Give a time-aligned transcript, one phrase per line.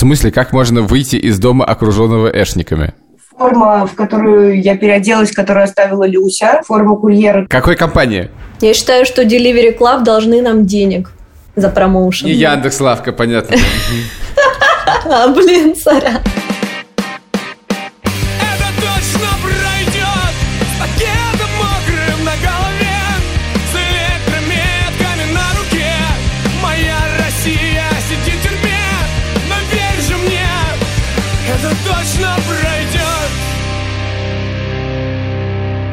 [0.00, 2.94] смысле, как можно выйти из дома, окруженного эшниками?
[3.36, 7.46] Форма, в которую я переоделась, которую оставила Люся, форма курьера.
[7.48, 8.30] Какой компании?
[8.60, 11.10] Я считаю, что Delivery Club должны нам денег
[11.56, 12.26] за промоушен.
[12.26, 13.56] Не Яндекс Лавка, понятно.
[15.04, 16.18] А, блин, сорян.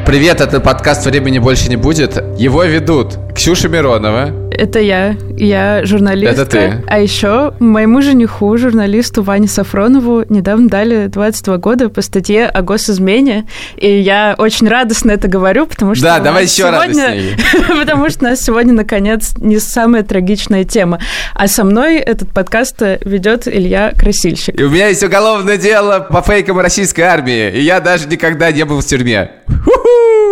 [0.08, 2.16] Привет, это подкаст «Времени больше не будет».
[2.38, 4.30] Его ведут Ксюша Миронова.
[4.50, 5.14] Это я.
[5.36, 6.42] Я журналистка.
[6.42, 6.84] Это ты.
[6.86, 13.46] А еще моему жениху, журналисту Ване Сафронову, недавно дали 22 года по статье о госизмене.
[13.76, 16.04] И я очень радостно это говорю, потому что...
[16.04, 17.36] Да, давай еще радостнее.
[17.68, 21.00] Потому что у нас сегодня, наконец, не самая трагичная тема.
[21.34, 24.58] А со мной этот подкаст ведет Илья Красильщик.
[24.58, 28.64] И у меня есть уголовное дело по фейкам российской армии, и я даже никогда не
[28.64, 29.32] был в тюрьме.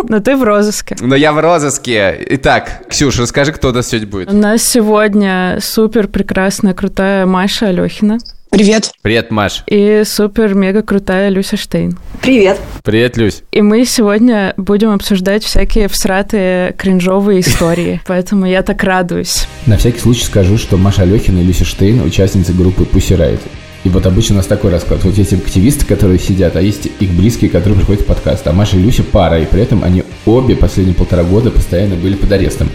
[0.09, 0.97] Но ты в розыске.
[1.01, 2.17] Но я в розыске.
[2.31, 4.31] Итак, Ксюша, расскажи, кто у нас сегодня будет.
[4.31, 8.19] У нас сегодня супер прекрасная, крутая Маша Алехина
[8.51, 8.93] Привет.
[9.03, 9.65] Привет, Маш.
[9.67, 11.99] и супер мега крутая Люся Штейн.
[12.23, 12.59] Привет.
[12.85, 13.43] Привет, Люсь.
[13.51, 18.01] И мы сегодня будем обсуждать всякие всратые кринжовые истории.
[18.07, 19.47] Поэтому я так радуюсь.
[19.67, 23.41] На всякий случай скажу, что Маша Алехина и Люся Штейн участницы группы Pussy Riot.
[23.87, 25.05] И вот обычно у нас такой расклад.
[25.05, 28.45] Вот есть активисты, которые сидят, а есть их близкие, которые приходят в подкаст.
[28.49, 32.17] А Маша и Люся пара, и при этом они обе последние полтора года постоянно были
[32.17, 32.69] под арестом.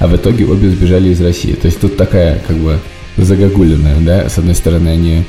[0.00, 1.52] А в итоге обе сбежали из России.
[1.52, 2.80] То есть тут такая, как бы,
[3.16, 4.28] загогулиная, да?
[4.28, 5.22] С одной стороны, они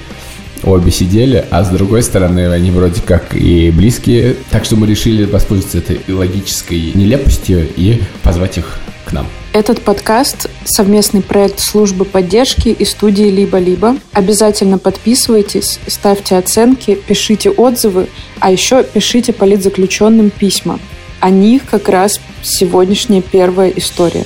[0.63, 4.35] обе сидели, а с другой стороны, они вроде как и близкие.
[4.49, 9.27] Так что мы решили воспользоваться этой логической нелепостью и позвать их к нам.
[9.53, 13.97] Этот подкаст– совместный проект службы поддержки и студии «Либо-либо».
[14.13, 18.07] Обязательно подписывайтесь, ставьте оценки, пишите отзывы,
[18.39, 20.79] а еще пишите политзаключенным письма.
[21.19, 24.25] О них как раз сегодняшняя первая история.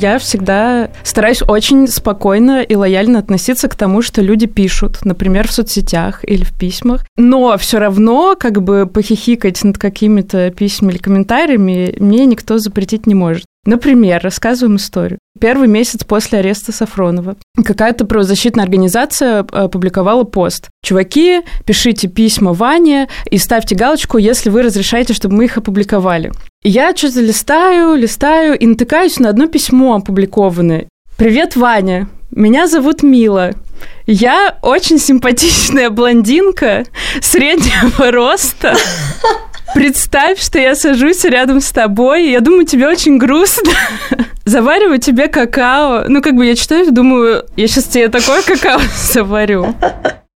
[0.00, 5.52] Я всегда стараюсь очень спокойно и лояльно относиться к тому, что люди пишут, например, в
[5.52, 7.04] соцсетях или в письмах.
[7.18, 13.14] Но все равно как бы похихикать над какими-то письмами или комментариями мне никто запретить не
[13.14, 13.44] может.
[13.66, 15.18] Например, рассказываем историю.
[15.38, 20.70] Первый месяц после ареста Сафронова какая-то правозащитная организация э, опубликовала пост.
[20.82, 26.32] Чуваки, пишите письма Ване и ставьте галочку, если вы разрешаете, чтобы мы их опубликовали.
[26.62, 30.88] Я что-то листаю, листаю и натыкаюсь на одно письмо опубликованное.
[31.18, 32.08] «Привет, Ваня.
[32.30, 33.52] Меня зовут Мила.
[34.06, 36.84] Я очень симпатичная блондинка
[37.20, 38.74] среднего роста.
[39.74, 43.72] Представь, что я сажусь рядом с тобой, и я думаю, тебе очень грустно.
[44.44, 46.04] Завариваю тебе какао.
[46.08, 48.80] Ну, как бы я читаю, думаю, я сейчас тебе такое какао
[49.12, 49.74] заварю.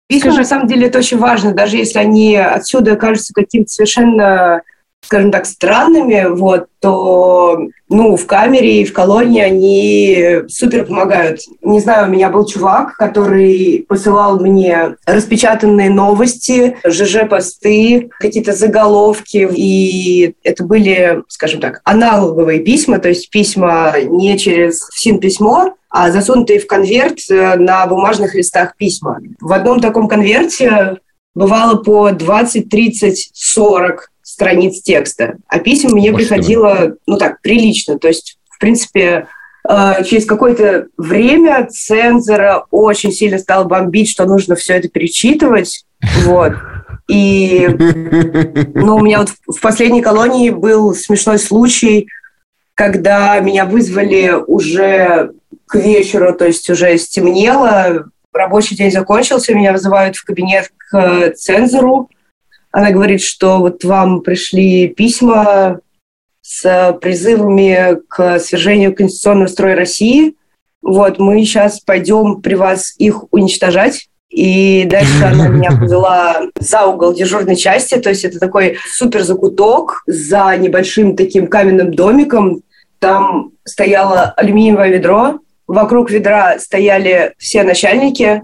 [0.08, 4.62] Письма, на самом деле, это очень важно, даже если они отсюда кажутся каким-то совершенно,
[5.04, 7.60] скажем так, странными, вот, то,
[7.90, 11.40] ну, в камере и в колонии они супер помогают.
[11.62, 20.36] Не знаю, у меня был чувак, который посылал мне распечатанные новости, ЖЖ-посты, какие-то заголовки, и
[20.44, 26.66] это были, скажем так, аналоговые письма, то есть письма не через СИН-письмо, а засунутые в
[26.66, 29.20] конверт э, на бумажных листах письма.
[29.40, 30.98] В одном таком конверте
[31.36, 36.20] бывало по 20, 30, 40 страниц текста, а писем мне мой.
[36.20, 38.00] приходило, ну так, прилично.
[38.00, 39.28] То есть, в принципе,
[39.68, 45.86] э, через какое-то время цензора очень сильно стал бомбить, что нужно все это перечитывать.
[46.24, 46.54] Вот.
[47.08, 47.68] И
[48.74, 52.08] ну, у меня вот в в последней колонии был смешной случай,
[52.76, 55.32] когда меня вызвали уже
[55.68, 61.32] к вечеру, то есть уже стемнело, рабочий день закончился, меня вызывают в кабинет к э,
[61.34, 62.10] цензору.
[62.74, 65.80] Она говорит, что вот вам пришли письма
[66.42, 70.36] с призывами к свержению конституционного строя России.
[70.82, 74.10] Вот, мы сейчас пойдем при вас их уничтожать.
[74.32, 80.02] И дальше она меня повела за угол дежурной части, то есть это такой супер закуток
[80.08, 82.64] за небольшим таким каменным домиком.
[82.98, 88.42] Там стояло алюминиевое ведро, вокруг ведра стояли все начальники,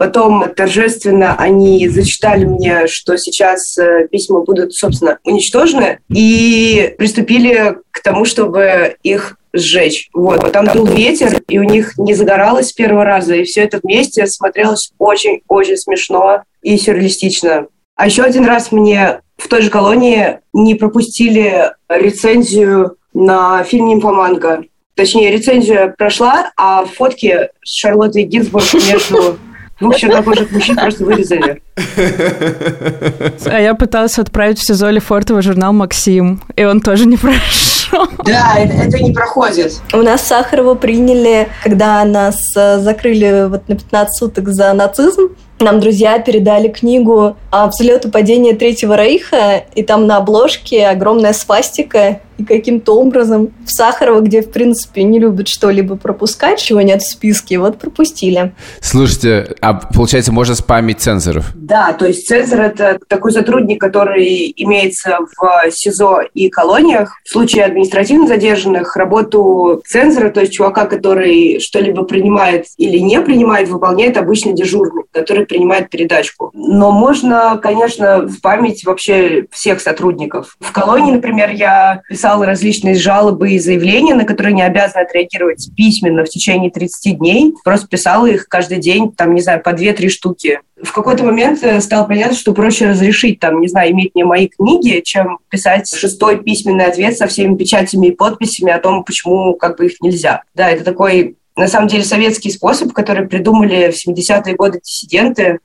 [0.00, 8.02] Потом торжественно они зачитали мне, что сейчас э, письма будут, собственно, уничтожены, и приступили к
[8.02, 10.08] тому, чтобы их сжечь.
[10.14, 10.52] Вот.
[10.52, 14.26] Там дул ветер, и у них не загоралось с первого раза, и все это вместе
[14.26, 17.66] смотрелось очень-очень смешно и сюрреалистично.
[17.94, 24.64] А еще один раз мне в той же колонии не пропустили рецензию на фильм «Нимфоманка».
[24.94, 29.38] Точнее, рецензия прошла, а фотки с Шарлоттой Гинзбург между
[29.80, 31.62] Общем, таких мужчин просто вырезали.
[33.46, 37.16] А я пыталась отправить в СИЗО Лефортово журнал «Максим», и он тоже не
[37.90, 38.06] прошел.
[38.24, 39.80] Да, это, это не проходит.
[39.92, 45.30] У нас Сахарова приняли, когда нас э, закрыли вот на 15 суток за нацизм.
[45.58, 52.20] Нам друзья передали книгу о взлету падения Третьего Рейха, и там на обложке огромная свастика,
[52.40, 57.10] и каким-то образом в Сахарова, где, в принципе, не любят что-либо пропускать, чего нет в
[57.10, 58.52] списке, вот пропустили.
[58.80, 61.52] Слушайте, а получается, можно спамить цензоров?
[61.54, 67.16] Да, то есть цензор– это такой сотрудник, который имеется в СИЗО и колониях.
[67.24, 73.68] В случае административно задержанных работу цензора, то есть чувака, который что-либо принимает или не принимает,
[73.68, 76.50] выполняет обычно дежурный, который принимает передачку.
[76.54, 80.56] Но можно, конечно, в память вообще всех сотрудников.
[80.60, 86.24] В колонии, например, я писала различные жалобы и заявления, на которые не обязаны отреагировать письменно
[86.24, 87.54] в течение 30 дней.
[87.64, 90.60] Просто писала их каждый день, там, не знаю, по 2-3 штуки.
[90.82, 94.48] В какой-то момент э, стало понятно, что проще разрешить, там, не знаю, иметь мне мои
[94.48, 99.76] книги, чем писать шестой письменный ответ со всеми печатями и подписями о том, почему как
[99.76, 100.42] бы их нельзя.
[100.54, 105.58] Да, это такой на самом деле советский способ, который придумали в 70-е годы диссиденты,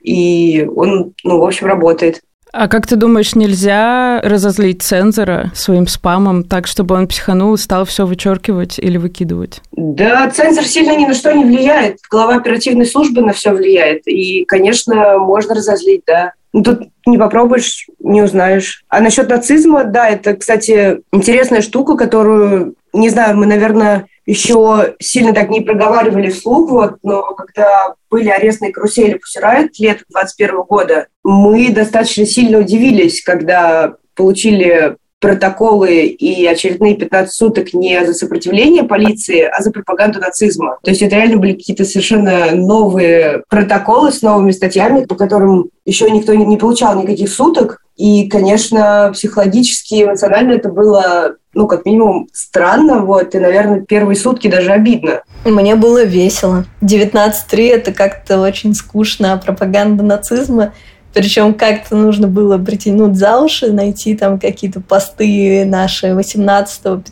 [0.00, 2.22] и он, ну, в общем, работает.
[2.52, 7.84] А как ты думаешь, нельзя разозлить цензора своим спамом так, чтобы он психанул и стал
[7.84, 9.60] все вычеркивать или выкидывать?
[9.72, 11.98] Да, цензор сильно ни на что не влияет.
[12.10, 14.06] Глава оперативной службы на все влияет.
[14.06, 16.32] И, конечно, можно разозлить, да.
[16.52, 18.82] Ну, тут не попробуешь, не узнаешь.
[18.88, 25.32] А насчет нацизма, да, это, кстати, интересная штука, которую, не знаю, мы, наверное, еще сильно
[25.32, 31.70] так не проговаривали вслух, вот, но когда были арестные карусели Пусирайт лето 21 года, мы
[31.70, 39.60] достаточно сильно удивились, когда получили протоколы и очередные 15 суток не за сопротивление полиции, а
[39.62, 40.78] за пропаганду нацизма.
[40.82, 46.08] То есть это реально были какие-то совершенно новые протоколы с новыми статьями, по которым еще
[46.10, 47.82] никто не получал никаких суток.
[48.00, 54.48] И, конечно, психологически, эмоционально это было, ну, как минимум, странно, вот, и, наверное, первые сутки
[54.48, 55.20] даже обидно.
[55.44, 56.64] Мне было весело.
[56.80, 60.72] 19.3— это как-то очень скучно, а пропаганда нацизма
[61.12, 67.02] причем как-то нужно было притянуть за уши, найти там какие-то посты наши 18-15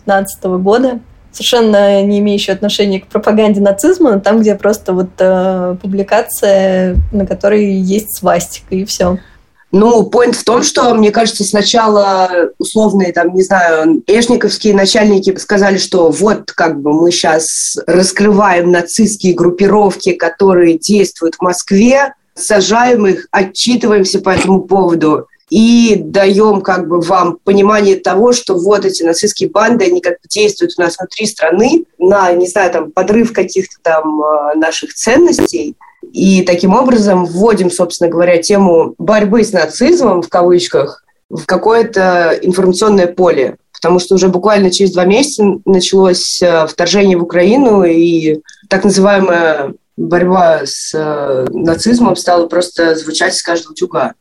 [0.59, 1.01] года,
[1.33, 7.27] совершенно не имеющие отношения к пропаганде нацизма, но там, где просто вот э, публикация, на
[7.27, 9.19] которой есть свастика, и все.
[9.71, 15.77] Ну, point в том, что, мне кажется, сначала условные, там, не знаю, эшниковские начальники сказали,
[15.77, 23.29] что вот, как бы, мы сейчас раскрываем нацистские группировки, которые действуют в Москве, сажаем их,
[23.31, 29.51] отчитываемся по этому поводу и даем как бы вам понимание того, что вот эти нацистские
[29.51, 33.77] банды, они как бы действуют у нас внутри страны на, не знаю, там, подрыв каких-то
[33.83, 35.75] там э, наших ценностей.
[36.13, 43.07] И таким образом вводим, собственно говоря, тему борьбы с нацизмом, в кавычках, в какое-то информационное
[43.07, 43.57] поле.
[43.73, 49.75] Потому что уже буквально через два месяца началось э, вторжение в Украину, и так называемая
[49.97, 54.15] борьба с э, нацизмом стала просто звучать с каждого утюга.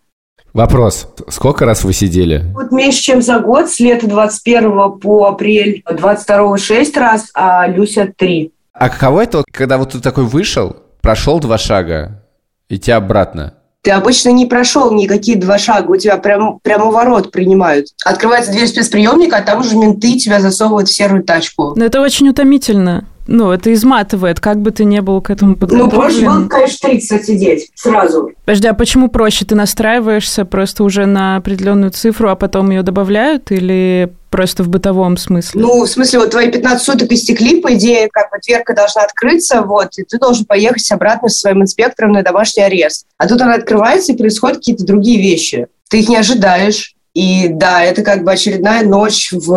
[0.53, 1.07] Вопрос.
[1.29, 2.43] Сколько раз вы сидели?
[2.53, 8.11] Вот меньше, чем за год, с лета 21 по апрель 22 6 раз, а Люся
[8.15, 8.51] 3.
[8.73, 12.23] А каково это, когда вот ты такой вышел, прошел два шага,
[12.69, 13.53] и тебя обратно?
[13.83, 17.87] Ты обычно не прошел никакие два шага, у тебя прям, прямо ворот принимают.
[18.03, 21.73] Открывается дверь спецприемника, а там уже менты тебя засовывают в серую тачку.
[21.75, 25.85] Но это очень утомительно ну, это изматывает, как бы ты не был к этому подготовлен.
[25.85, 28.31] Ну, проще было, конечно, 30 сидеть сразу.
[28.45, 29.45] Подожди, а почему проще?
[29.45, 35.17] Ты настраиваешься просто уже на определенную цифру, а потом ее добавляют или просто в бытовом
[35.17, 35.61] смысле?
[35.61, 39.61] Ну, в смысле, вот твои 15 суток истекли, по идее, как бы дверка должна открыться,
[39.61, 43.05] вот, и ты должен поехать обратно со своим инспектором на домашний арест.
[43.17, 45.67] А тут она открывается, и происходят какие-то другие вещи.
[45.89, 49.51] Ты их не ожидаешь, и да, это как бы очередная ночь в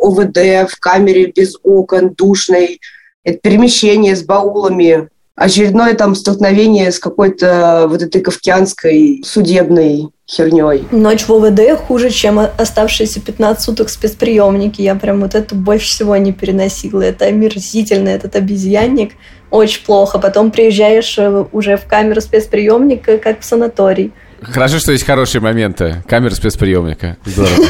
[0.00, 2.80] ОВД, в камере без окон, душной,
[3.22, 10.86] это перемещение с баулами, очередное там столкновение с какой-то вот этой кавкианской судебной херней.
[10.90, 14.82] Ночь в ОВД хуже, чем оставшиеся 15 суток спецприемники.
[14.82, 17.02] Я прям вот это больше всего не переносила.
[17.02, 19.12] Это омерзительно, этот обезьянник.
[19.50, 20.18] Очень плохо.
[20.18, 24.12] Потом приезжаешь э, уже в камеру спецприемника, как в санаторий.
[24.42, 26.02] Хорошо, что есть хорошие моменты.
[26.06, 27.16] Камера спецприемника.
[27.24, 27.64] Здорово.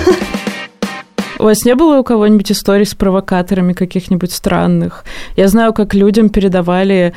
[1.38, 5.04] У вас не было у кого-нибудь историй с провокаторами каких-нибудь странных?
[5.37, 7.14] Я знаю, как людям передавали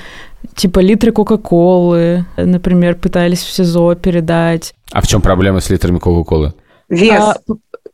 [0.56, 4.74] типа литры Кока-Колы, например, пытались в СИЗО передать.
[4.92, 6.54] А в чем проблема с литрами Кока-Колы?
[6.90, 7.22] Вес.
[7.22, 7.36] А,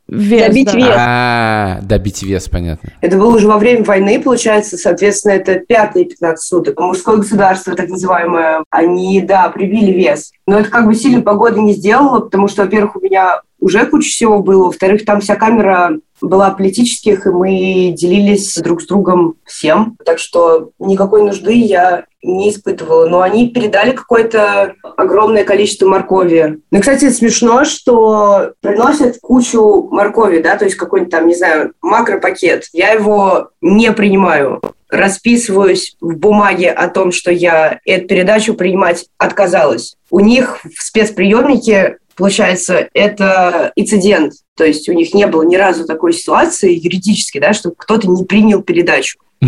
[0.08, 0.77] Вес, Добить да.
[0.77, 0.96] вес.
[0.98, 2.92] А, добить вес, понятно.
[3.01, 6.80] Это было уже во время войны, получается, соответственно, это пятые 15 суток.
[6.80, 10.32] Мужское государство, так называемое, они, да, прибили вес.
[10.46, 14.10] Но это как бы сильно погода не сделала, потому что, во-первых, у меня уже куча
[14.10, 19.98] всего было, во-вторых, там вся камера была политических, и мы делились друг с другом всем.
[20.06, 23.08] Так что никакой нужды я не испытывала.
[23.08, 26.60] Но они передали какое-то огромное количество моркови.
[26.72, 32.66] Ну, кстати, смешно, что приносят кучу моркови, да, то есть какой-нибудь там, не знаю, макропакет.
[32.74, 39.98] Я его не принимаю расписываюсь в бумаге о том, что я эту передачу принимать отказалась.
[40.10, 44.34] У них в спецприемнике, получается, это инцидент.
[44.56, 48.26] То есть у них не было ни разу такой ситуации юридически, да, чтобы кто-то не
[48.26, 49.20] принял передачу.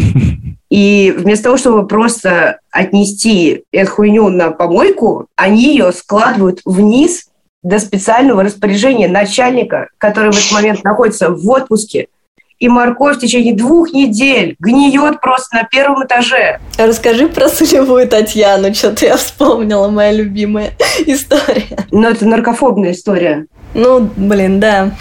[0.70, 7.26] И вместо того, чтобы просто отнести эту хуйню на помойку, они ее складывают вниз
[7.64, 12.08] до специального распоряжения начальника, который в этот момент находится в отпуске.
[12.60, 16.60] И морковь в течение двух недель гниет просто на первом этаже.
[16.78, 20.72] Расскажи про солевую Татьяну, что-то я вспомнила, моя любимая
[21.06, 21.86] история.
[21.92, 23.46] Но это наркофобная история.
[23.74, 24.92] Ну, блин, да.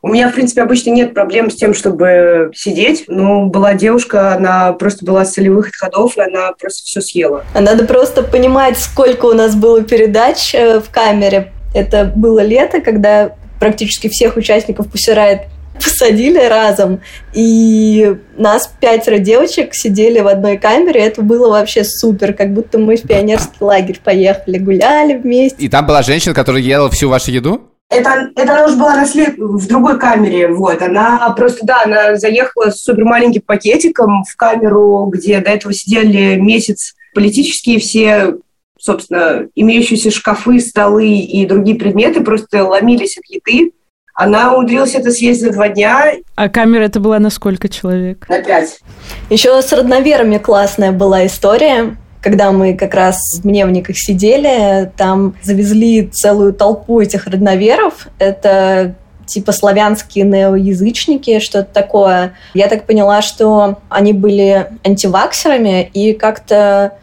[0.00, 3.04] У меня, в принципе, обычно нет проблем с тем, чтобы сидеть.
[3.08, 7.44] Но была девушка, она просто была с солевых отходов, и она просто все съела.
[7.54, 11.52] А Надо просто понимать, сколько у нас было передач э, в камере.
[11.74, 15.48] Это было лето, когда практически всех участников Пусирает
[15.82, 17.00] посадили разом,
[17.32, 22.96] и нас пятеро девочек сидели в одной камере, это было вообще супер, как будто мы
[22.96, 25.64] в пионерский лагерь поехали, гуляли вместе.
[25.64, 27.70] И там была женщина, которая ела всю вашу еду?
[27.88, 29.36] Это, это она уже была на след...
[29.38, 30.82] в другой камере, вот.
[30.82, 36.34] Она просто, да, она заехала с супер маленьким пакетиком в камеру, где до этого сидели
[36.34, 38.34] месяц политические все,
[38.78, 43.72] собственно, имеющиеся шкафы, столы и другие предметы просто ломились от еды.
[44.16, 48.26] Она умудрилась это съесть за два дня А камера это была на сколько человек?
[48.30, 48.80] на пять.
[49.28, 51.96] Еще с родноверами классная была история.
[52.22, 58.08] Когда мы как раз в Мневниках сидели, там завезли целую толпу этих родноверов.
[58.18, 58.94] Это
[59.26, 62.34] типа славянские неоязычники, что-то такое.
[62.54, 66.94] Я так поняла, что они были антиваксерами и как-то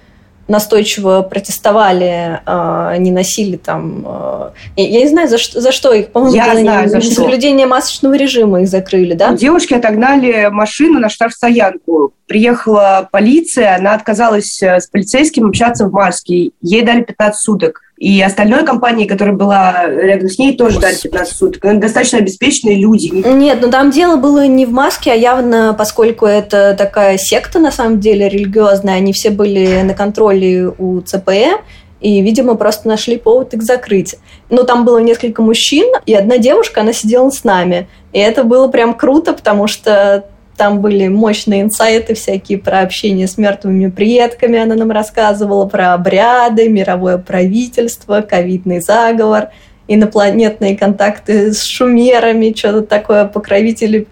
[0.48, 4.06] настойчиво протестовали, э, не носили там...
[4.06, 7.02] э, я, я не знаю, за что, за что их, по-моему, Я за знаю, за
[7.02, 7.10] что.
[7.10, 9.34] несоблюдение масочного режима их закрыли, да?
[9.34, 12.14] Девушки отогнали машину на штрафстоянку.
[12.28, 16.52] Приехала полиция, она отказалась э, с полицейским общаться в маске.
[16.62, 17.82] Ей дали 15 суток.
[18.04, 21.80] И остальной компании, которая была рядом с ней, тоже дали 15 суток.
[21.80, 23.08] Достаточно обеспеченные люди.
[23.08, 27.72] Нет, ну там дело было не в маске, а явно, поскольку это такая секта, на
[27.72, 31.60] самом деле, религиозная, они все были на контроле у ЦПЭ,
[32.02, 34.18] и, видимо, просто нашли повод их закрыть.
[34.50, 37.88] Но там было несколько мужчин, и одна девушка, она сидела с нами.
[38.12, 40.26] И это было прям круто, потому что
[40.58, 46.70] там были мощные инсайты всякие про общение с мертвыми предками, она нам рассказывала про обряды,
[46.70, 49.50] мировое правительство, ковидный заговор,
[49.88, 54.08] инопланетные контакты с шумерами, что-то такое, покровители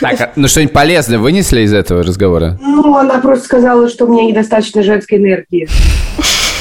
[0.00, 2.58] Так, а, ну что-нибудь полезное вынесли из этого разговора?
[2.60, 5.68] Ну, она просто сказала, что у меня недостаточно женской энергии.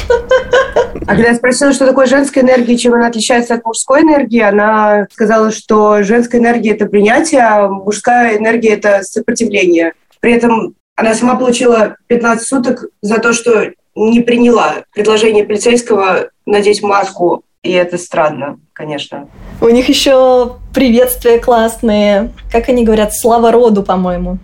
[0.09, 5.07] А когда я спросила, что такое женская энергия, чем она отличается от мужской энергии, она
[5.11, 9.93] сказала, что женская энергия– это принятие, а мужская энергия– это сопротивление.
[10.19, 16.83] При этом она сама получила 15 суток за то, что не приняла предложение полицейского надеть
[16.83, 17.43] маску.
[17.63, 19.27] И это странно, конечно.
[19.61, 22.31] У них еще приветствия классные.
[22.51, 24.37] Как они говорят, слава роду, по-моему.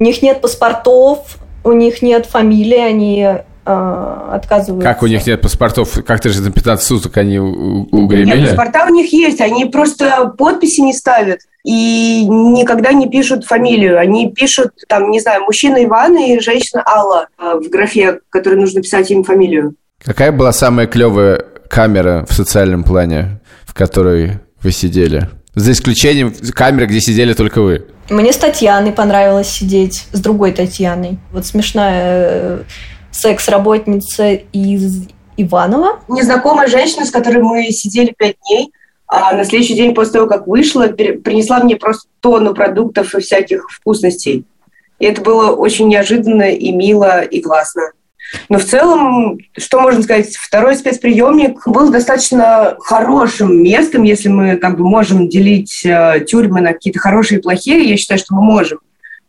[0.00, 3.28] У них нет паспортов, у них нет фамилии, они
[3.66, 4.88] отказываются.
[4.88, 5.98] Как у них нет паспортов?
[6.06, 8.46] Как ты же на 15 суток они у- у- Нет, угремели?
[8.46, 13.98] паспорта у них есть, они просто подписи не ставят и никогда не пишут фамилию.
[13.98, 18.54] Они пишут, там, не знаю, мужчина Иван и женщина Алла а, в графе, в которой
[18.54, 19.74] нужно писать им фамилию.
[20.04, 25.28] Какая была самая клевая камера в социальном плане, в которой вы сидели?
[25.56, 27.86] За исключением камеры, где сидели только вы.
[28.10, 31.18] Мне с Татьяной понравилось сидеть, с другой Татьяной.
[31.32, 32.58] Вот смешная э,
[33.16, 36.00] секс-работница из Иванова.
[36.08, 38.72] Незнакомая женщина, с которой мы сидели пять дней,
[39.06, 43.68] а на следующий день после того, как вышла, принесла мне просто тонну продуктов и всяких
[43.70, 44.44] вкусностей.
[44.98, 47.92] И это было очень неожиданно и мило, и классно.
[48.48, 54.76] Но в целом, что можно сказать, второй спецприемник был достаточно хорошим местом, если мы как
[54.76, 58.80] бы можем делить э, тюрьмы на какие-то хорошие и плохие, я считаю, что мы можем.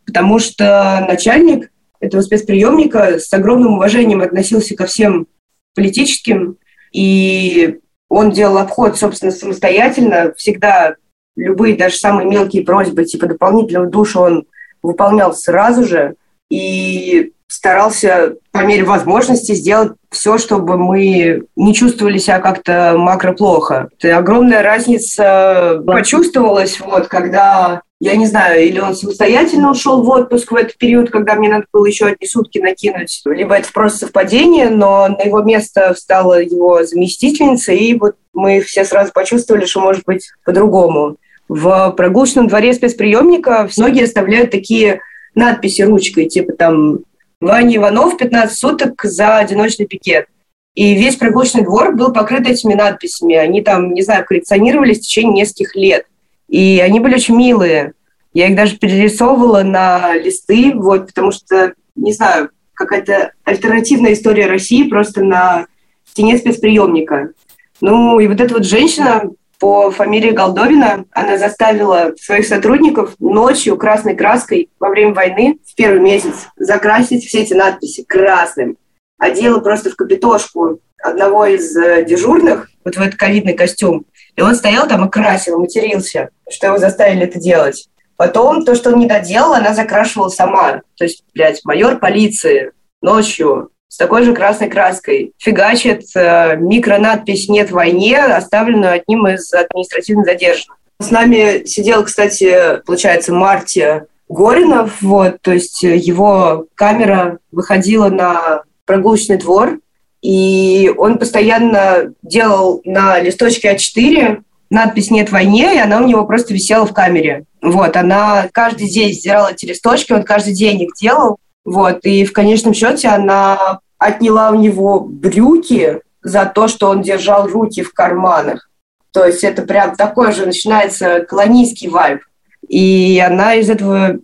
[0.04, 5.26] Потому что начальник этого спецприемника с огромным уважением относился ко всем
[5.74, 6.56] политическим,
[6.92, 7.78] и
[8.08, 10.96] он делал обход, собственно, самостоятельно, всегда
[11.36, 14.46] любые, даже самые мелкие просьбы, типа дополнительного душа он
[14.82, 16.14] выполнял сразу же.
[16.50, 23.88] И старался по мере возможности сделать все, чтобы мы не чувствовали себя как-то макро плохо.
[23.98, 30.52] Это огромная разница почувствовалась, вот, когда я не знаю, или он самостоятельно ушел в отпуск
[30.52, 34.70] в этот период, когда мне надо было еще одни сутки накинуть, либо это просто совпадение,
[34.70, 40.04] но на его место встала его заместительница, и вот мы все сразу почувствовали, что может
[40.04, 41.16] быть по-другому.
[41.48, 45.00] В прогулочном дворе спецприемника многие оставляют такие
[45.34, 47.00] надписи ручкой, типа там
[47.40, 50.26] Ваня Иванов 15 суток за одиночный пикет.
[50.74, 53.34] И весь прогулочный двор был покрыт этими надписями.
[53.34, 56.06] Они там, не знаю, коллекционировались в течение нескольких лет.
[56.48, 57.92] И они были очень милые.
[58.32, 64.88] Я их даже перерисовывала на листы, вот, потому что, не знаю, какая-то альтернативная история России
[64.88, 65.66] просто на
[66.04, 67.32] стене спецприемника.
[67.80, 74.14] Ну, и вот эта вот женщина по фамилии Голдовина, она заставила своих сотрудников ночью красной
[74.14, 78.76] краской во время войны в первый месяц закрасить все эти надписи красным.
[79.18, 84.04] Одела просто в капитошку одного из э, дежурных, вот в этот ковидный костюм,
[84.38, 87.88] и он стоял там и красил, матерился, что его заставили это делать.
[88.16, 90.82] Потом то, что он не доделал, она закрашивала сама.
[90.96, 92.70] То есть, блядь, майор полиции
[93.02, 100.22] ночью с такой же красной краской фигачит э, микронадпись «Нет войне», оставленную одним из административно
[100.22, 100.78] задержанных.
[101.00, 109.38] С нами сидел, кстати, получается, Марти Горинов, вот, то есть его камера выходила на прогулочный
[109.38, 109.80] двор,
[110.22, 116.52] и он постоянно делал на листочке А4 надпись «Нет войне», и она у него просто
[116.52, 117.44] висела в камере.
[117.62, 121.38] Вот, она каждый день сдирала эти листочки, он каждый день их делал.
[121.64, 127.46] Вот, и в конечном счете она отняла у него брюки за то, что он держал
[127.46, 128.68] руки в карманах.
[129.12, 132.20] То есть это прям такой же начинается колонийский вайб.
[132.68, 134.18] И она из этого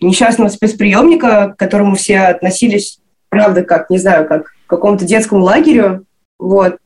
[0.00, 6.04] несчастного спецприемника, к которому все относились, правда, как, не знаю, как какому-то детскому лагерю,
[6.38, 6.76] вот,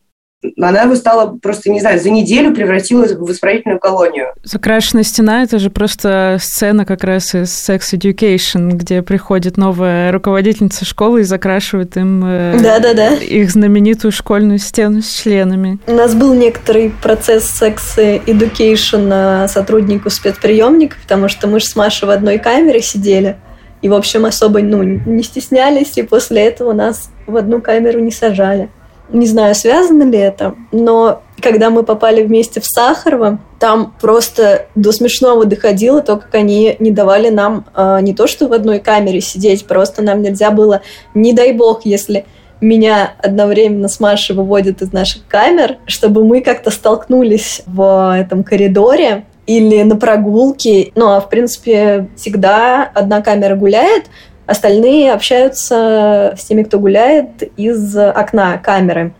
[0.61, 4.29] она его стала просто, не знаю, за неделю превратилась в исправительную колонию.
[4.43, 10.85] Закрашенная стена— это же просто сцена как раз из Sex Education, где приходит новая руководительница
[10.85, 13.15] школы и закрашивает им э, Да-да-да.
[13.15, 15.79] их знаменитую школьную стену с членами.
[15.87, 22.11] У нас был некоторый процесс секс-education сотруднику спецприемника, потому что мы же с Машей в
[22.11, 23.37] одной камере сидели.
[23.83, 28.13] И, в общем, особо ну, не стеснялись, и после этого нас в одну камеру не
[28.13, 28.71] сажали.
[29.11, 34.93] Не знаю, связано ли это, но когда мы попали вместе в Сахарово, там просто до
[34.93, 39.21] смешного доходило то, как они не давали нам э, не то, что в одной камере
[39.21, 40.81] сидеть, просто нам нельзя было,
[41.15, 42.25] не дай бог, если
[42.63, 49.27] меня одновременно с Машей выводят из наших камер, чтобы мы как-то столкнулись в этом коридоре,
[49.47, 50.93] или на прогулке.
[50.95, 54.07] Ну, а в принципе, всегда одна камера гуляет,
[54.47, 59.15] остальные общаются с теми, кто гуляет из окна камеры.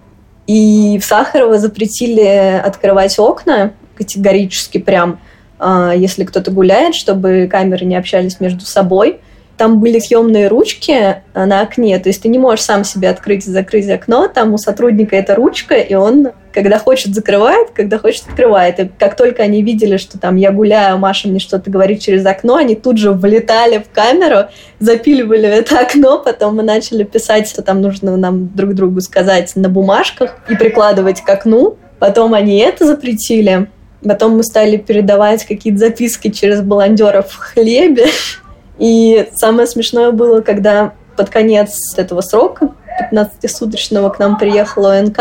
[0.47, 5.21] И в Сахарово запретили открывать окна категорически прям,
[5.59, 9.21] а, если кто-то гуляет, чтобы камеры не общались между собой–
[9.63, 13.47] там были съемные ручки э, на окне, то есть ты не можешь сам себе открыть
[13.47, 18.25] и закрыть окно, там у сотрудника эта ручка, и он, когда хочет, закрывает, когда хочет,
[18.29, 18.81] открывает.
[18.81, 22.57] И как только они видели, что там я гуляю, Маша мне что-то говорит через окно,
[22.57, 24.49] они тут же влетали в камеру,
[24.81, 29.69] запиливали это окно, потом мы начали писать, что там нужно нам друг другу сказать на
[29.69, 31.77] бумажках и прикладывать к окну.
[32.01, 33.69] Потом они это запретили.
[34.03, 38.07] Потом мы стали передавать какие-то записки через баландеров в хлебе.
[38.79, 42.71] И самое смешное было, когда под конец этого срока,
[43.13, 45.19] 15-суточного, к нам приехал ОНК,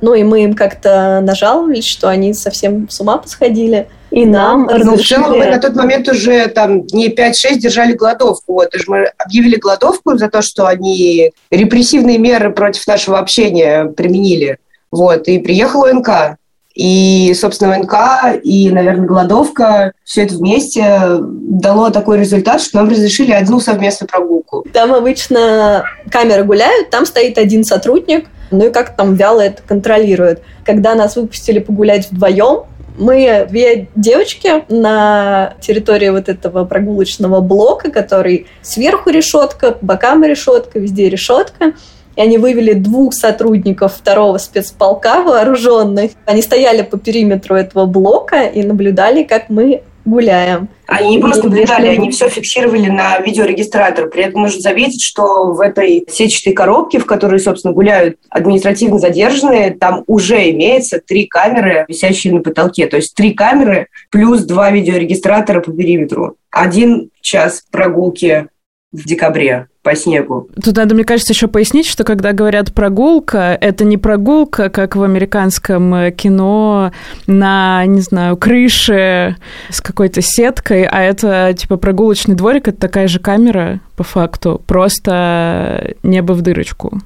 [0.00, 3.88] ну и мы им как-то нажаловались, что они совсем с ума посходили.
[4.10, 5.02] И нам Но разрешили...
[5.02, 8.52] в целом мы на тот момент уже там дней 5-6 держали голодовку.
[8.52, 14.58] Вот, же мы объявили голодовку за то, что они репрессивные меры против нашего общения применили.
[14.90, 16.36] Вот, и приехал ОНК.
[16.74, 23.32] И, собственно, ВНК и, наверное, голодовка, все это вместе дало такой результат, что нам разрешили
[23.32, 24.64] одну совместную прогулку.
[24.72, 30.42] Там обычно камеры гуляют, там стоит один сотрудник, ну и как там вяло это контролирует.
[30.64, 32.64] Когда нас выпустили погулять вдвоем,
[32.96, 40.78] мы две девочки на территории вот этого прогулочного блока, который сверху решетка, по бокам решетка,
[40.78, 41.72] везде решетка
[42.16, 46.12] и они вывели двух сотрудников второго спецполка вооруженных.
[46.26, 50.68] Они стояли по периметру этого блока и наблюдали, как мы гуляем.
[50.86, 54.08] Они не просто наблюдали, они все фиксировали на видеорегистратор.
[54.08, 59.70] При этом нужно заметить, что в этой сетчатой коробке, в которой, собственно, гуляют административно задержанные,
[59.70, 62.86] там уже имеется три камеры, висящие на потолке.
[62.86, 66.36] То есть три камеры плюс два видеорегистратора по периметру.
[66.50, 68.48] Один час прогулки
[68.92, 70.48] в декабре по снегу.
[70.62, 75.02] Тут надо, мне кажется, еще пояснить, что когда говорят прогулка, это не прогулка, как в
[75.02, 76.92] американском э, кино,
[77.26, 79.36] на, не знаю, крыше
[79.70, 85.94] с какой-то сеткой, а это типа прогулочный дворик, это такая же камера, по факту, просто
[86.02, 87.00] небо в дырочку.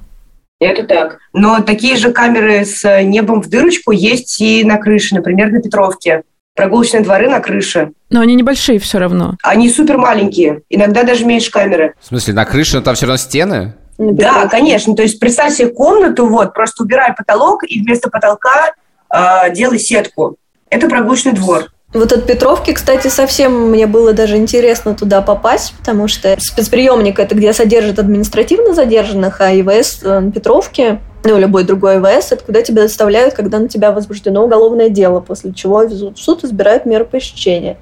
[0.59, 1.19] Это так.
[1.33, 6.23] Но такие же камеры с небом в дырочку есть и на крыше, например, на Петровке.
[6.57, 7.91] Прогулочные дворы на крыше.
[8.09, 9.35] Но они небольшие все равно.
[9.43, 11.93] Они супер маленькие, иногда даже меньше камеры.
[12.01, 13.75] В смысле, на крыше, но там все равно стены?
[13.99, 14.95] Да, конечно.
[14.95, 18.73] То есть представь себе комнату, вот, просто убирай потолок и вместо потолка
[19.13, 20.37] э, делай сетку.
[20.71, 21.71] Это прогулочный двор.
[21.93, 27.33] Вот от Петровки, кстати, совсем мне было даже интересно туда попасть, потому что спецприемник это
[27.33, 32.61] где содержат административно задержанных, а ИВС э, на Петровке, ну, любой другой ИВС, это куда
[32.61, 36.85] тебя доставляют, когда на тебя возбуждено уголовное дело, после чего везут в суд и избирают
[36.85, 37.77] меры пресечения.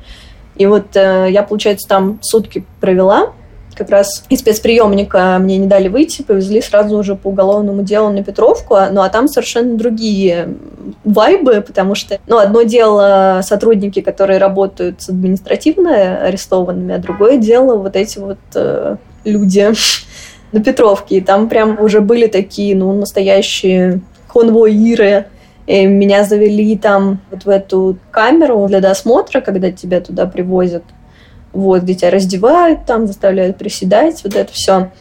[0.56, 3.34] И вот э, я, получается, там сутки провела,
[3.76, 8.24] как раз из спецприемника мне не дали выйти, повезли сразу уже по уголовному делу на
[8.24, 10.56] Петровку, ну а там совершенно другие
[11.04, 17.76] вайбы, потому что, ну, одно дело сотрудники, которые работают с административно арестованными, а другое дело
[17.76, 19.74] вот эти вот э, люди
[20.56, 21.18] на Петровке.
[21.18, 25.26] И там прям уже были такие, ну, настоящие конвоиры,
[25.68, 30.84] и меня завели там вот в эту камеру для досмотра, когда тебя туда привозят
[31.52, 34.92] вот, где тебя раздевают, там заставляют приседать, вот это все.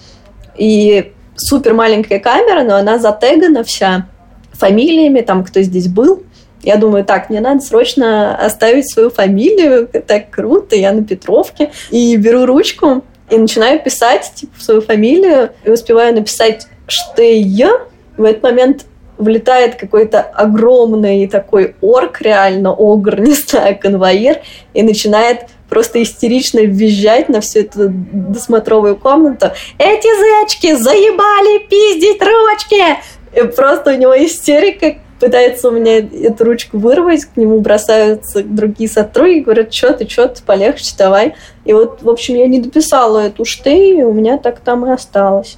[0.56, 4.06] И супер маленькая камера, но она затегана вся
[4.52, 6.22] фамилиями, там, кто здесь был.
[6.62, 11.70] Я думаю, так, мне надо срочно оставить свою фамилию, так круто, я на Петровке.
[11.90, 17.70] И беру ручку и начинаю писать, типа, свою фамилию, и успеваю написать «Штея».
[18.16, 24.40] В этот момент влетает какой-то огромный такой орк, реально огр, не знаю, конвоир,
[24.72, 29.50] и начинает просто истерично визжать на всю эту досмотровую комнату.
[29.78, 32.98] Эти зечки заебали пиздить ручки!
[33.34, 38.90] И просто у него истерика, пытается у меня эту ручку вырвать, к нему бросаются другие
[38.90, 41.34] сотрудники, говорят, что ты, что ты, полегче, давай.
[41.64, 44.90] И вот, в общем, я не дописала эту штей, и у меня так там и
[44.90, 45.56] осталось.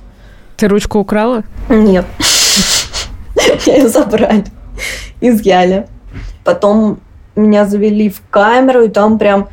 [0.57, 1.43] Ты ручку украла?
[1.69, 2.05] Нет.
[3.67, 4.45] Я ее забрали.
[5.21, 5.89] Изъяли.
[6.45, 7.01] Потом
[7.35, 9.49] меня завели в камеру, и там прям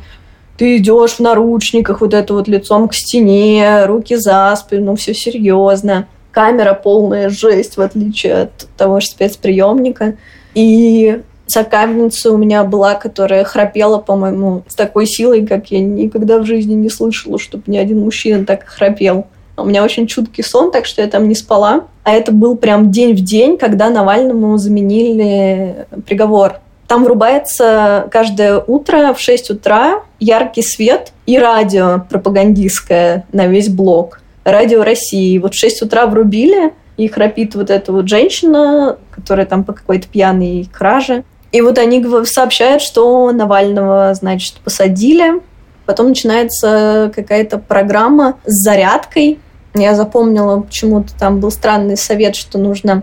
[0.56, 6.06] ты идешь в наручниках, вот это вот лицом к стене, руки за спину, все серьезно.
[6.34, 10.16] Камера полная жесть, в отличие от того же спецприемника.
[10.54, 16.44] И сокамерница у меня была, которая храпела, по-моему, с такой силой, как я никогда в
[16.44, 19.26] жизни не слышала, чтобы ни один мужчина так храпел.
[19.56, 21.84] У меня очень чуткий сон, так что я там не спала.
[22.02, 26.60] А это был прям день в день, когда Навальному заменили приговор.
[26.88, 34.20] Там врубается каждое утро в 6 утра яркий свет и радио пропагандистское на весь блок.
[34.44, 35.38] Радио России.
[35.38, 40.06] Вот в 6 утра врубили, и храпит вот эта вот женщина, которая там по какой-то
[40.08, 41.24] пьяной краже.
[41.50, 45.42] И вот они сообщают, что Навального, значит, посадили.
[45.86, 49.38] Потом начинается какая-то программа с зарядкой.
[49.74, 53.02] Я запомнила, почему-то там был странный совет, что нужно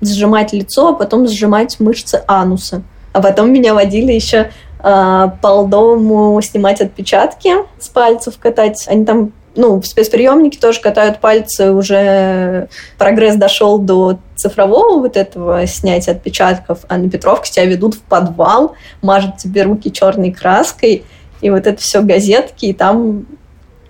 [0.00, 2.82] сжимать лицо, а потом сжимать мышцы ануса.
[3.12, 8.86] А потом меня водили еще а, по дому снимать отпечатки с пальцев катать.
[8.88, 15.66] Они там, ну, в спецприемнике тоже катают пальцы, уже прогресс дошел до цифрового вот этого
[15.66, 21.04] снятия отпечатков, а на Петровке тебя ведут в подвал, мажут тебе руки черной краской,
[21.40, 23.26] и вот это все газетки, и там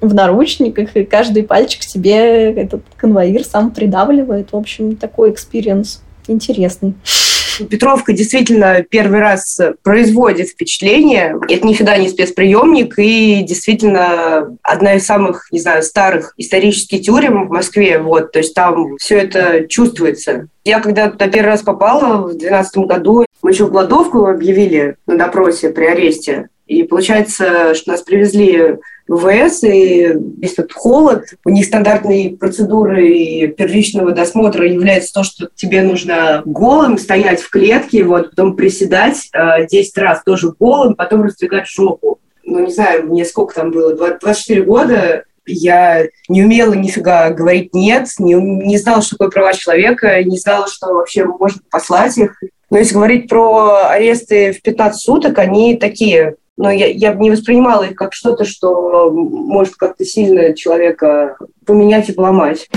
[0.01, 4.53] в наручниках, и каждый пальчик себе этот конвоир сам придавливает.
[4.53, 6.95] В общем, такой experience интересный.
[7.65, 11.37] Петровка действительно первый раз производит впечатление.
[11.49, 17.51] Это нифига не спецприемник и действительно одна из самых, не знаю, старых исторических тюрем в
[17.51, 17.99] Москве.
[17.99, 20.49] Вот, то есть там все это чувствуется.
[20.65, 25.71] Я когда туда первый раз попала в 2012 году, мы еще голодовку объявили на допросе
[25.71, 26.49] при аресте.
[26.67, 28.77] И получается, что нас привезли
[29.09, 35.83] ВВС, и весь этот холод, у них стандартной процедурой первичного досмотра является то, что тебе
[35.83, 41.67] нужно голым стоять в клетке, вот, потом приседать э, 10 раз тоже голым, потом раздвигать
[41.67, 42.19] жопу.
[42.45, 48.09] Ну, не знаю, мне сколько там было, 24 года, я не умела нифига говорить «нет»,
[48.19, 52.41] не, не знала, что такое права человека, не знала, что вообще можно послать их.
[52.71, 57.85] Но если говорить про аресты в 15 суток, они такие но я, я не воспринимала
[57.85, 62.69] их как что-то, что может как-то сильно человека поменять и поломать.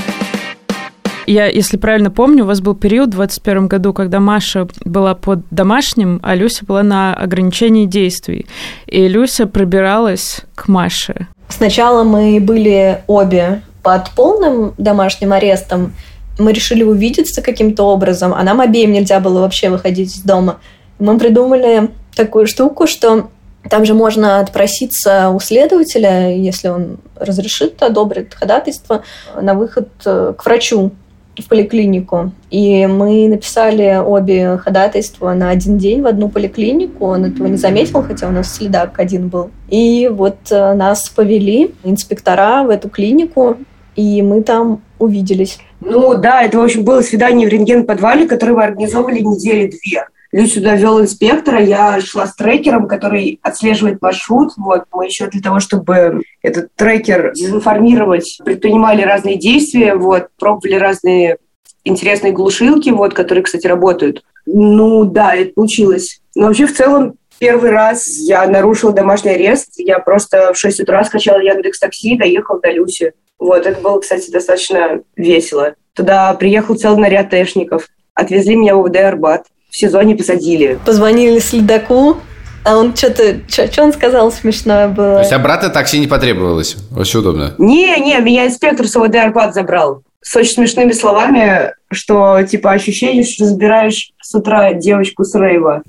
[1.25, 5.39] Я, если правильно помню, у вас был период в 2021 году, когда Маша была под
[5.49, 8.45] домашним, а Люся была на ограничении действий.
[8.85, 11.27] И Люся пробиралась к Маше.
[11.49, 15.93] Сначала мы были обе под полным домашним арестом.
[16.37, 20.59] Мы решили увидеться каким-то образом, а нам обеим нельзя было вообще выходить из дома.
[20.99, 23.29] Мы придумали такую штуку, что
[23.69, 29.03] там же можно отпроситься у следователя, если он разрешит, одобрит ходатайство,
[29.39, 30.91] на выход э, к врачу
[31.37, 32.31] в поликлинику.
[32.49, 37.05] И мы написали обе ходатайства на один день в одну поликлинику.
[37.05, 39.51] Он этого не заметил, хотя у нас следак один был.
[39.69, 43.57] И вот э, нас повели инспектора в эту клинику,
[43.95, 45.59] и мы там увиделись.
[45.79, 50.05] Ну да, это, в общем, было свидание в рентген-подвале, которое мы организовывали недели две.
[50.31, 54.53] Люсю сюда вел инспектора, я шла с трекером, который отслеживает маршрут.
[54.55, 61.37] Вот, мы еще для того, чтобы этот трекер информировать, предпринимали разные действия, вот, пробовали разные
[61.83, 64.23] интересные глушилки, вот, которые, кстати, работают.
[64.45, 66.21] Ну да, это получилось.
[66.35, 69.73] Но вообще в целом первый раз я нарушила домашний арест.
[69.77, 73.13] Я просто в 6 утра скачала Яндекс Такси, доехала до Люси.
[73.37, 75.73] Вот, это было, кстати, достаточно весело.
[75.93, 77.87] Туда приехал целый наряд тэшников.
[78.13, 80.77] Отвезли меня в УВД Арбат в сезоне посадили.
[80.85, 82.17] Позвонили следаку,
[82.63, 83.39] а он что-то...
[83.47, 85.15] Что он сказал смешное было?
[85.15, 86.75] То есть обратно такси не потребовалось?
[86.95, 87.55] Очень удобно.
[87.57, 90.03] Не, не, меня инспектор с ОВД Арбат забрал.
[90.21, 95.81] С очень смешными словами, что типа ощущение, что забираешь с утра девочку с рейва.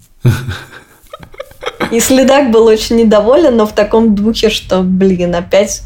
[1.90, 5.82] И следак был очень недоволен, но в таком духе, что, блин, опять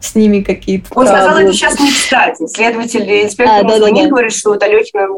[0.00, 2.46] с ними какие-то Он сказал, это сейчас не кстати.
[2.46, 4.06] Следователь, инспектор а, да, да, да.
[4.06, 5.08] говорит, что вот Алехина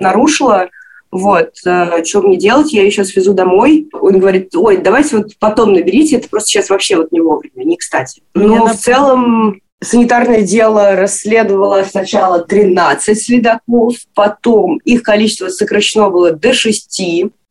[0.00, 0.68] нарушила,
[1.10, 3.88] вот, э, что мне делать, я ее сейчас везу домой.
[3.92, 7.76] Он говорит, ой, давайте вот потом наберите, это просто сейчас вообще вот не вовремя, не
[7.76, 8.22] кстати.
[8.34, 16.52] Но в целом санитарное дело расследовало сначала 13 следаков, потом их количество сокращено было до
[16.52, 17.02] 6.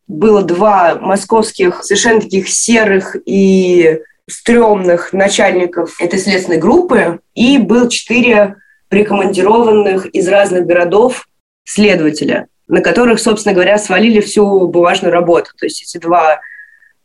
[0.07, 8.55] Было два московских совершенно таких серых и стрёмных начальников этой следственной группы, и был четыре
[8.89, 11.27] прикомандированных из разных городов
[11.65, 15.51] следователя на которых, собственно говоря, свалили всю бумажную работу.
[15.58, 16.39] То есть эти два,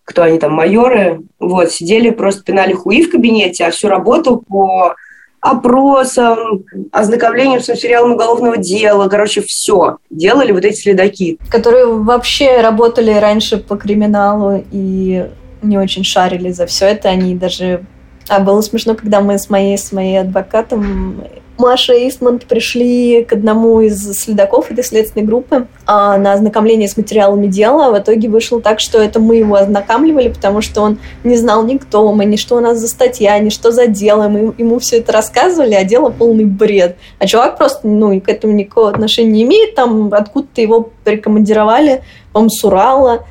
[0.04, 4.94] кто они там, майоры, вот, сидели, просто пинали хуи в кабинете, а всю работу по
[5.40, 11.38] опросам, ознакомлением с материалом уголовного дела, короче, все делали вот эти следаки.
[11.50, 15.26] Которые вообще работали раньше по криминалу и
[15.62, 17.84] не очень шарили за все это, они даже...
[18.28, 21.24] А было смешно, когда мы с моей, с моей адвокатом
[21.58, 26.96] Маша и Истмонт пришли к одному из следаков этой следственной группы а, на ознакомление с
[26.96, 27.92] материалами дела.
[27.92, 32.12] В итоге вышло так, что это мы его ознакомливали, потому что он не знал никто,
[32.12, 34.28] мы, ни что у нас за статья, ни что за дело.
[34.28, 36.96] Мы ему все это рассказывали, а дело полный бред.
[37.18, 39.74] А чувак просто ну, к этому никакого отношения не имеет.
[39.74, 43.24] Там откуда-то его рекомендировали, по-моему, с Урала.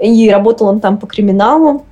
[0.00, 1.84] И работал он там по криминалу.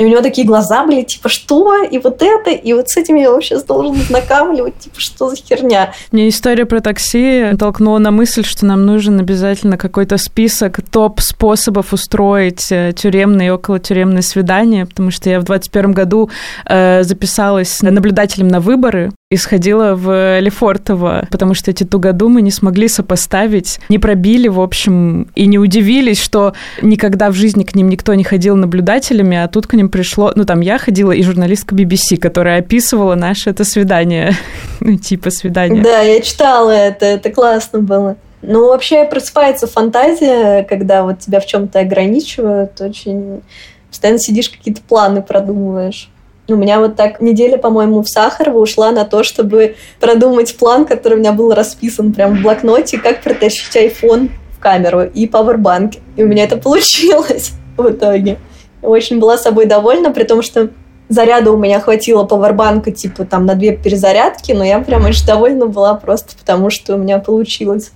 [0.00, 1.84] И у него такие глаза были, типа, что?
[1.84, 2.50] И вот это?
[2.50, 5.92] И вот с этим я вообще должен знакомливать, типа, что за херня?
[6.10, 12.72] Мне история про такси толкнула на мысль, что нам нужен обязательно какой-то список топ-способов устроить
[12.72, 16.30] э, тюремные и околотюремные свидания, потому что я в 21 году
[16.64, 22.88] э, записалась наблюдателем на выборы, и сходила в Лефортово, потому что эти тугодумы не смогли
[22.88, 28.12] сопоставить, не пробили, в общем, и не удивились, что никогда в жизни к ним никто
[28.14, 32.16] не ходил наблюдателями, а тут к ним пришло, ну там я ходила и журналистка BBC,
[32.16, 34.32] которая описывала наше это свидание,
[34.80, 35.80] ну типа свидание.
[35.80, 38.16] Да, я читала это, это классно было.
[38.42, 43.42] Ну, вообще просыпается фантазия, когда вот тебя в чем-то ограничивают, очень...
[43.90, 46.09] Постоянно сидишь, какие-то планы продумываешь.
[46.52, 51.14] У меня вот так неделя, по-моему, в Сахарово ушла на то, чтобы продумать план, который
[51.14, 55.94] у меня был расписан прямо в блокноте, как протащить iPhone в камеру и пауэрбанк.
[56.16, 58.38] И у меня это получилось в итоге.
[58.82, 60.70] Очень была собой довольна, при том, что
[61.08, 65.66] заряда у меня хватило пауэрбанка типа там на две перезарядки, но я прям очень довольна
[65.66, 67.92] была просто потому, что у меня получилось.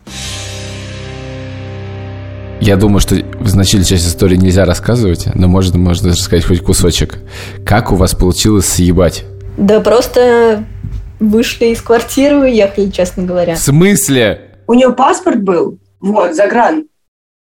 [2.64, 7.18] Я думаю, что значительную часть истории нельзя рассказывать, но можно, можно рассказать хоть кусочек.
[7.66, 9.27] Как у вас получилось съебать?
[9.59, 10.64] Да просто
[11.20, 13.57] вышли из квартиры и уехали, честно говоря.
[13.57, 14.57] В смысле?
[14.66, 16.87] У нее паспорт был, вот, загран.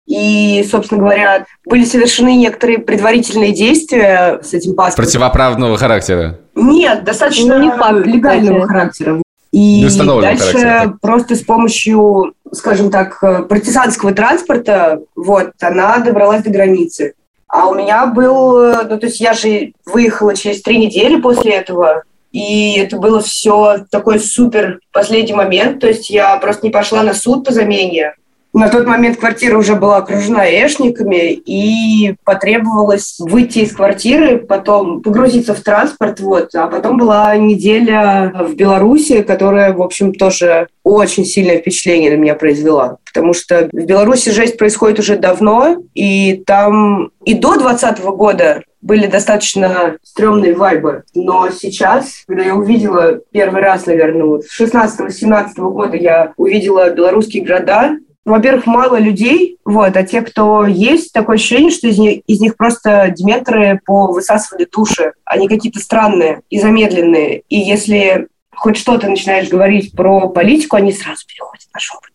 [0.06, 5.06] И, собственно говоря, были совершены некоторые предварительные действия с этим паспортом.
[5.06, 6.40] Противоправного характера?
[6.56, 9.22] Нет, достаточно ну, не факт, легального характера.
[9.56, 9.88] И
[10.22, 10.98] дальше характера.
[11.02, 17.14] просто с помощью, скажем так, партизанского транспорта, вот, она добралась до границы.
[17.48, 21.54] А у меня был, э, ну, то есть я же выехала через три недели после
[21.54, 27.02] этого, и это было все такой супер последний момент, то есть я просто не пошла
[27.02, 28.14] на суд по замене,
[28.56, 35.54] на тот момент квартира уже была окружена эшниками, и потребовалось выйти из квартиры, потом погрузиться
[35.54, 36.56] в транспорт, вот.
[36.56, 42.36] А потом была неделя в Беларуси, которая, в общем, тоже очень сильное впечатление на меня
[42.36, 42.98] произвела.
[43.14, 49.08] Потому что в Беларуси жесть происходит уже давно, и там и до 2020 года были
[49.08, 51.04] достаточно стрёмные вайбы.
[51.14, 57.44] Но сейчас, когда я увидела первый раз, наверное, вот с 16-17 года я увидела белорусские
[57.44, 62.42] города, во-первых, мало людей, вот, а те, кто есть, такое ощущение, что из них, из
[62.42, 65.14] них просто дементоры высасывали души.
[65.26, 67.44] Они какие-то странные и замедленные.
[67.50, 72.10] И если хоть что-то начинаешь говорить про политику, они сразу переходят на шепот.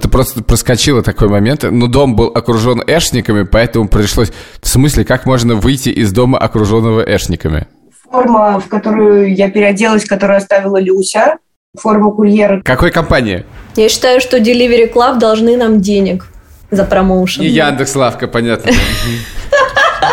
[0.00, 1.64] Ты просто проскочила такой момент.
[1.68, 4.30] Ну, дом был окружен эшниками, поэтому пришлось...
[4.62, 7.66] В смысле, как можно выйти из дома, окруженного эшниками?
[8.04, 11.38] Форма, в которую я переоделась, которую оставила Люся,
[11.76, 12.62] форму курьера.
[12.62, 13.44] Какой компании?
[13.76, 16.26] Я считаю, что Delivery Club должны нам денег
[16.70, 17.42] за промоушен.
[17.42, 18.72] И Яндекс Лавка, понятно.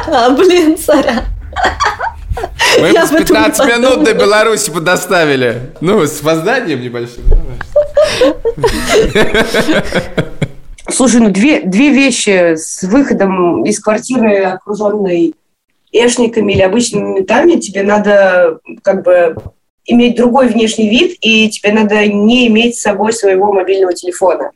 [0.08, 1.24] А, блин, сорян.
[2.80, 5.72] Мы с 15 минут до Беларуси подоставили.
[5.82, 7.24] Ну, с опозданием небольшим.
[10.90, 15.36] Слушай, ну две, две вещи с выходом из квартиры, окруженной
[15.92, 19.36] эшниками или обычными метами, тебе надо как бы
[19.88, 24.52] иметь другой внешний вид, и тебе надо не иметь с собой своего мобильного телефона.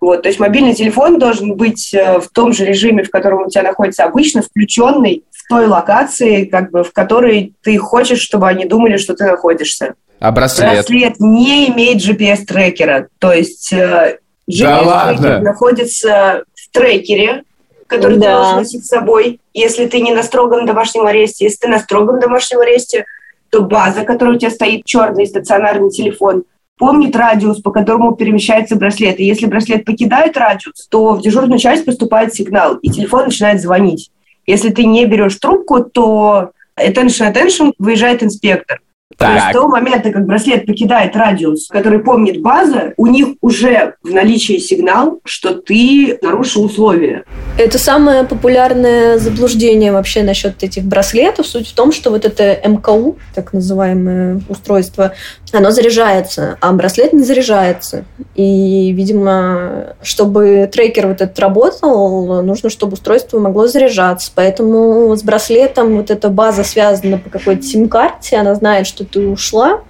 [0.00, 3.50] Вот, то есть мобильный телефон должен быть э, в том же режиме, в котором у
[3.50, 8.64] тебя находится обычно, включенный в той локации, как бы, в которой ты хочешь, чтобы они
[8.64, 9.94] думали, что ты находишься.
[10.20, 10.72] А браслет?
[10.72, 13.08] Браслет не имеет GPS-трекера.
[13.18, 17.42] То есть э, GPS-трекер да находится в трекере,
[17.88, 18.26] который да.
[18.26, 19.40] ты должен носить с собой.
[19.52, 23.04] Если ты не на строгом домашнем аресте, если ты на строгом домашнем аресте,
[23.50, 26.44] то база, которая у тебя стоит, черный стационарный телефон,
[26.78, 29.20] помнит радиус, по которому перемещается браслет.
[29.20, 34.10] И если браслет покидает радиус, то в дежурную часть поступает сигнал, и телефон начинает звонить.
[34.46, 38.80] Если ты не берешь трубку, то attention, attention, выезжает инспектор.
[39.16, 39.28] Так.
[39.28, 43.94] То есть с того момента, как браслет покидает радиус, который помнит база, у них уже
[44.02, 47.24] в наличии сигнал, что ты нарушил условия.
[47.56, 51.46] Это самое популярное заблуждение вообще насчет этих браслетов.
[51.46, 55.14] Суть в том, что вот это МКУ, так называемое устройство,
[55.52, 58.04] оно заряжается, а браслет не заряжается.
[58.34, 64.30] И, видимо, чтобы трекер вот этот работал, нужно, чтобы устройство могло заряжаться.
[64.34, 69.80] Поэтому с браслетом вот эта база связана по какой-то сим-карте, она знает, что ты ушла,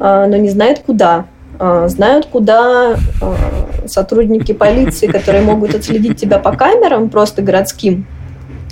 [0.00, 1.26] а, но не знает куда.
[1.58, 3.36] А, знают, куда а,
[3.86, 8.06] сотрудники полиции, которые могут отследить тебя по камерам, просто городским.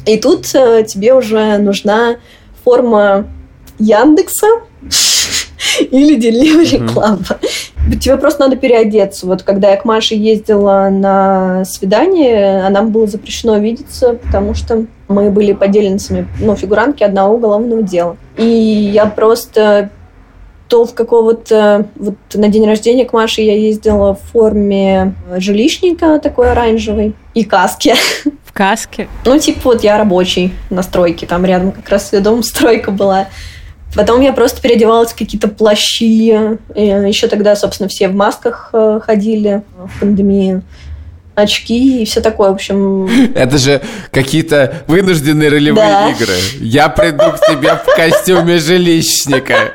[0.07, 2.17] И тут тебе уже нужна
[2.65, 3.27] форма
[3.79, 4.47] Яндекса
[5.81, 7.37] или Delivery Club.
[8.01, 9.27] Тебе просто надо переодеться.
[9.27, 15.31] Вот когда я к Маше ездила на свидание, нам было запрещено видеться, потому что мы
[15.31, 18.17] были поделенцами, ну, фигурантки одного уголовного дела.
[18.37, 19.91] И я просто
[20.69, 21.87] толк какого-то...
[21.97, 27.95] Вот на день рождения к Маше я ездила в форме жилищника такой оранжевой и каске.
[28.47, 29.09] В каске?
[29.25, 33.29] Ну, типа вот я рабочий на стройке, там рядом как раз дом стройка была.
[33.95, 36.59] Потом я просто переодевалась в какие-то плащи.
[36.75, 40.63] И еще тогда, собственно, все в масках э, ходили в пандемию
[41.35, 43.33] очки и все такое, в общем...
[43.35, 46.11] Это же какие-то вынужденные ролевые да.
[46.11, 46.35] игры.
[46.61, 49.73] Я приду к тебе в костюме жилищника.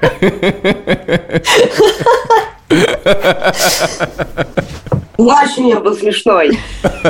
[5.15, 6.60] Плащ у меня был смешной.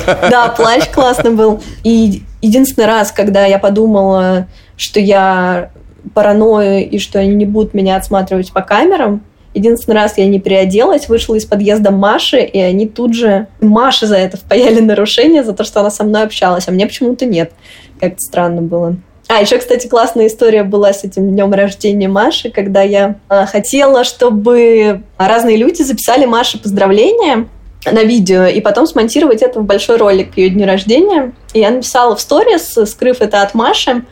[0.04, 1.62] Да, плащ классно был.
[1.84, 5.72] И единственный раз, когда я подумала, что я
[6.13, 9.22] паранойю и что они не будут меня отсматривать по камерам,
[9.58, 14.15] Единственный раз я не переоделась, вышла из подъезда Маши, и они тут же Маше за
[14.15, 17.52] это впаяли нарушение, за то, что она со мной общалась, а мне почему-то нет.
[18.00, 18.98] Как-то странно было.
[19.28, 24.04] А, еще, кстати, классная история была с этим днем рождения Маши, когда я а, хотела,
[24.04, 27.48] чтобы разные люди записали Маше поздравления
[27.91, 31.34] на видео и потом смонтировать это в большой ролик к ее дню рождения.
[31.54, 34.04] И я написала в сторис, скрыв это от Маши,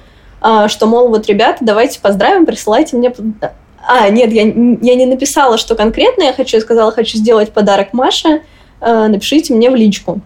[0.68, 3.14] что, мол, вот, ребята, давайте поздравим, присылайте мне
[3.88, 6.58] а, нет, я, я не написала, что конкретно я хочу.
[6.58, 8.42] Я сказала, хочу сделать подарок Маше.
[8.82, 10.22] Э, напишите мне в личку.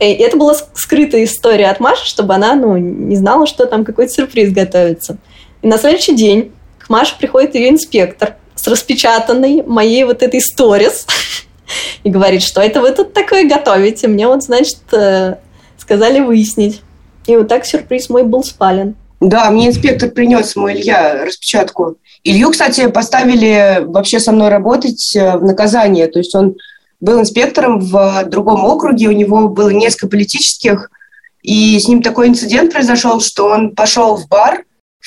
[0.00, 4.12] И это была скрытая история от Маши, чтобы она ну, не знала, что там какой-то
[4.12, 5.18] сюрприз готовится.
[5.62, 11.06] И на следующий день к Маше приходит ее инспектор с распечатанной моей вот этой сторис
[12.02, 14.08] и говорит, что это вы тут такое готовите.
[14.08, 15.36] Мне вот, значит, э,
[15.78, 16.82] сказали выяснить.
[17.26, 18.96] И вот так сюрприз мой был спален.
[19.22, 21.96] Да, мне инспектор принес мой Илья распечатку.
[22.24, 26.08] Илью, кстати, поставили вообще со мной работать э, в наказание.
[26.08, 26.56] То есть он
[26.98, 30.90] был инспектором в другом округе, у него было несколько политических,
[31.40, 34.64] и с ним такой инцидент произошел, что он пошел в бар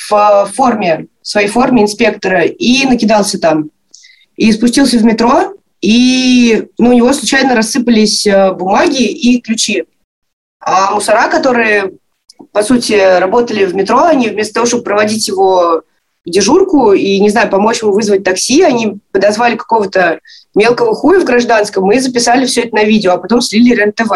[0.10, 3.70] в форме, в своей форме инспектора и накидался там.
[4.38, 9.84] И спустился в метро, и ну, у него случайно рассыпались э, бумаги и ключи.
[10.62, 11.92] А мусора, которые
[12.56, 15.82] по сути, работали в метро, они вместо того, чтобы проводить его
[16.26, 20.22] в дежурку и, не знаю, помочь ему вызвать такси, они подозвали какого-то
[20.56, 24.10] мелкого хуя в гражданском и записали все это на видео, а потом слили РЕН-ТВ.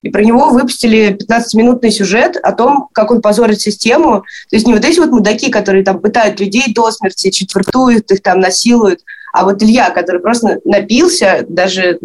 [0.00, 4.24] И про него выпустили 15-минутный сюжет о том, как он позорит систему.
[4.48, 8.22] То есть не вот эти вот мудаки, которые там пытают людей до смерти, четвертуют их,
[8.22, 9.00] там насилуют,
[9.34, 11.98] а вот Илья, который просто напился, даже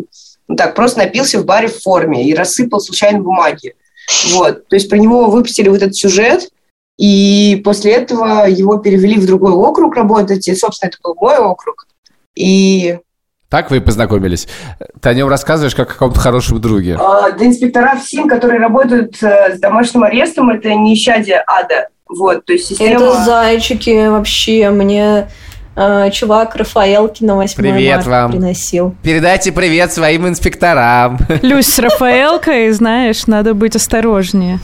[0.49, 3.75] ну так, просто напился в баре в форме и рассыпал случайно бумаги.
[4.33, 4.67] Вот.
[4.67, 6.49] То есть про него выпустили вот этот сюжет,
[6.97, 11.87] и после этого его перевели в другой округ работать, и, собственно, это был мой округ.
[12.35, 12.97] И
[13.49, 14.47] так вы и познакомились.
[15.01, 16.97] Ты о нем рассказываешь как о каком-то хорошем друге.
[16.99, 21.87] А, да, инспектора ФСИН, которые работают э, с домашним арестом, это не исчадие ада.
[22.07, 22.91] Вот, то есть система...
[22.91, 24.69] Это зайчики вообще.
[24.69, 25.29] Мне
[25.79, 28.31] э, чувак Рафаэлки на 8 Привет марта вам.
[28.31, 28.95] приносил.
[29.01, 31.17] Передайте привет своим инспекторам.
[31.41, 34.59] Люсь, с Рафаэлкой, знаешь, надо быть осторожнее.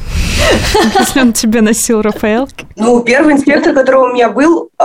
[1.00, 2.66] Если он тебе носил Рафаэлки.
[2.76, 4.84] Ну, первый инспектор, который у меня был, э,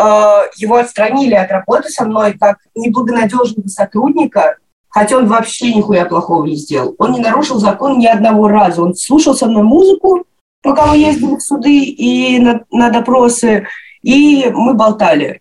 [0.56, 4.56] его отстранили от работы со мной как неблагонадежного сотрудника,
[4.88, 6.94] хотя он вообще нихуя плохого не сделал.
[6.98, 8.82] Он не нарушил закон ни одного раза.
[8.82, 10.24] Он слушал со мной музыку,
[10.62, 13.66] пока мы ездили в суды и на, на допросы,
[14.02, 15.40] и мы болтали.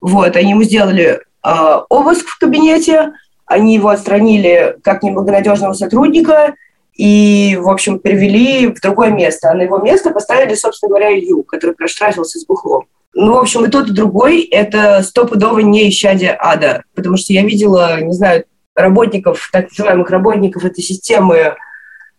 [0.00, 3.12] Вот, они ему сделали э, обыск в кабинете,
[3.46, 6.54] они его отстранили как неблагонадежного сотрудника
[6.94, 9.50] и, в общем, перевели в другое место.
[9.50, 12.86] А на его место поставили, собственно говоря, Илью, который проштрафился с бухлом.
[13.14, 17.42] Ну, в общем, и тот, и другой– это стопудово не исчадие ада, потому что я
[17.42, 18.44] видела, не знаю,
[18.74, 21.56] работников, так называемых работников этой системы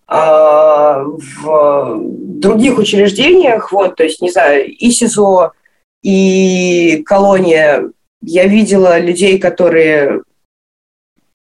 [0.08, 5.52] а, в других учреждениях, вот, то есть, не знаю, и СИЗО,
[6.02, 7.92] и колония.
[8.22, 10.24] Я видела людей, которые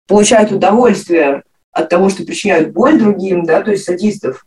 [0.08, 4.45] получают удовольствие от того, что причиняют боль другим, да, то есть садистов.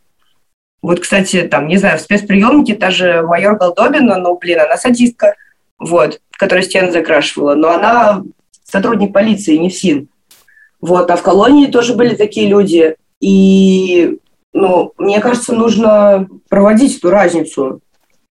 [0.81, 5.35] Вот, кстати, там, не знаю, в спецприемнике та же майор Голдобина, ну, блин, она садистка,
[5.79, 8.23] вот, которая стены закрашивала, но она
[8.63, 10.07] сотрудник полиции, не ФСИН.
[10.79, 12.95] Вот, а в колонии тоже были такие люди.
[13.19, 14.19] И,
[14.53, 17.81] ну, мне кажется, нужно проводить эту разницу,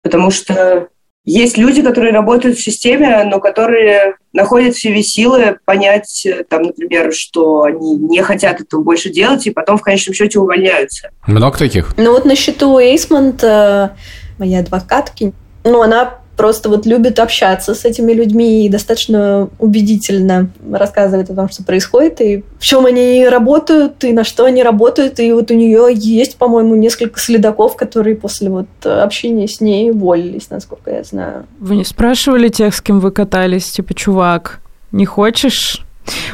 [0.03, 0.89] потому что
[1.25, 6.63] есть люди, которые работают в системе, но которые находят в себе силы понять, э, там,
[6.63, 11.09] например, что они не хотят этого больше делать, и потом в конечном счете увольняются.
[11.25, 11.95] Много таких?
[11.97, 13.89] Ну вот на счету Эйсмонт, э,
[14.37, 21.29] моей адвокатки, ну она просто вот любит общаться с этими людьми и достаточно убедительно рассказывает
[21.29, 25.19] о том, что происходит, и в чем они работают, и на что они работают.
[25.19, 30.49] И вот у нее есть, по-моему, несколько следаков, которые после вот общения с ней уволились,
[30.49, 31.45] насколько я знаю.
[31.59, 33.71] Вы не спрашивали тех, с кем вы катались?
[33.71, 34.59] Типа, чувак,
[34.91, 35.85] не хочешь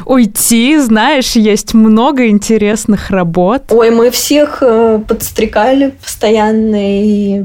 [0.04, 3.64] уйти, знаешь, есть много интересных работ.
[3.70, 7.44] Ой, мы всех э, подстрекали постоянно, и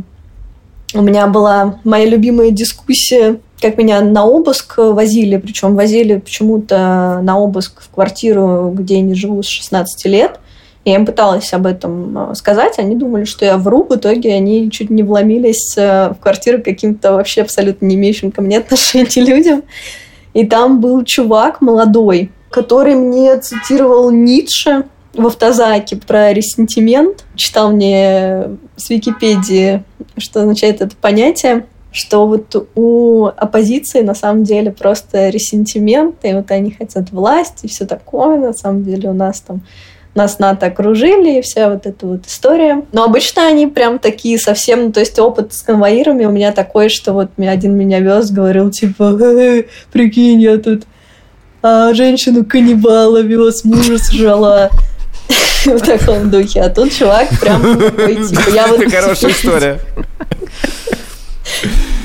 [0.93, 7.38] у меня была моя любимая дискуссия, как меня на обыск возили, причем возили почему-то на
[7.38, 10.39] обыск в квартиру, где я не живу с 16 лет.
[10.85, 14.71] Я им пыталась об этом э, сказать, они думали, что я вру, в итоге они
[14.71, 19.63] чуть не вломились э, в квартиру каким-то вообще абсолютно не имеющим ко мне отношения людям.
[20.33, 24.85] И там был чувак молодой, который мне цитировал Ницше,
[25.17, 27.25] в автозаке про ресентимент.
[27.35, 29.83] Читал мне с Википедии,
[30.18, 31.65] что означает это понятие
[31.97, 37.68] что вот у оппозиции на самом деле просто ресентимент, и вот они хотят власти и
[37.68, 38.38] все такое.
[38.38, 39.61] На самом деле у нас там
[40.18, 42.84] нас НАТО окружили, и вся вот эта вот история.
[42.91, 46.89] Но обычно они прям такие совсем, ну, то есть опыт с конвоирами у меня такой,
[46.89, 49.18] что вот один меня вез, говорил, типа,
[49.91, 50.84] прикинь, я тут
[51.61, 54.72] а, женщину-каннибала вез, мужа сжала.
[55.76, 56.61] в таком духе.
[56.61, 58.82] А тут чувак прям такой, типа, я вот...
[58.82, 59.80] Это хорошая история.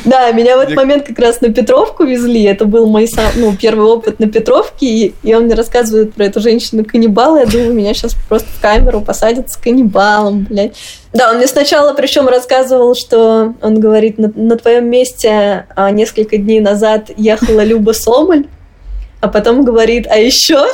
[0.04, 2.42] Да, меня в этот момент как раз на Петровку везли.
[2.42, 4.86] Это был мой сам, ну, первый опыт на Петровке.
[4.86, 7.40] И, и он мне рассказывает про эту женщину-каннибала.
[7.40, 10.74] Я думаю, меня сейчас просто в камеру посадят с каннибалом, блядь.
[11.12, 16.36] Да, он мне сначала причем рассказывал, что он говорит, на, на твоем месте а, несколько
[16.36, 18.46] дней назад ехала Люба Соболь,
[19.20, 20.66] а потом говорит, а еще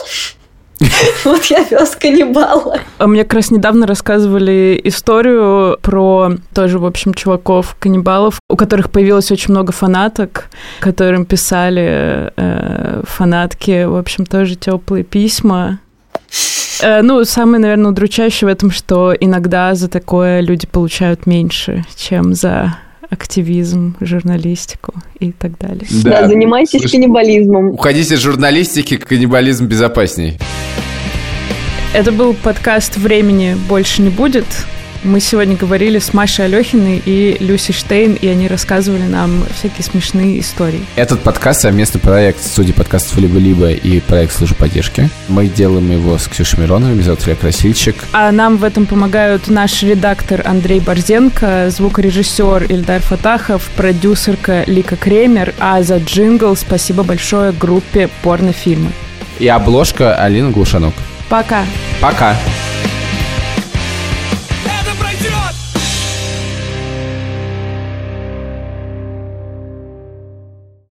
[1.24, 2.78] Вот я пес каннибала.
[2.98, 9.30] А Мне как раз недавно рассказывали историю про тоже, в общем, чуваков-каннибалов, у которых появилось
[9.30, 10.48] очень много фанаток,
[10.80, 15.80] которым писали э, фанатки, в общем, тоже теплые письма.
[16.80, 22.34] Э, ну, самое, наверное, удручающее в этом, что иногда за такое люди получают меньше, чем
[22.34, 22.76] за
[23.10, 25.86] активизм, журналистику и так далее.
[26.04, 27.70] Да, занимайтесь Слушай, каннибализмом.
[27.70, 30.38] Уходите из журналистики, каннибализм безопасней.
[31.94, 34.44] Это был подкаст «Времени больше не будет».
[35.04, 40.38] Мы сегодня говорили с Машей Алехиной и Люси Штейн, и они рассказывали нам всякие смешные
[40.40, 40.82] истории.
[40.96, 45.08] Этот подкаст совместный проект студии подкастов «Либо-либо» и проект службы поддержки.
[45.28, 47.96] Мы делаем его с Ксюшей Мироновой, меня зовут Илья Красильчик.
[48.12, 55.54] А нам в этом помогают наш редактор Андрей Борзенко, звукорежиссер Ильдар Фатахов, продюсерка Лика Кремер,
[55.58, 58.90] а за джингл спасибо большое группе «Порнофильмы».
[59.38, 60.92] И обложка Алина Глушанок.
[61.28, 61.66] Пока!
[62.00, 62.34] Пока!